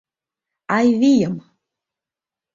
[0.77, 1.35] Айвийым.